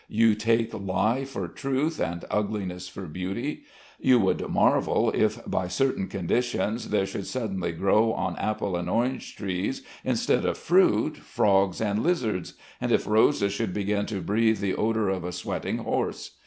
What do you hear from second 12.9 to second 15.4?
if roses should begin to breathe the odour of a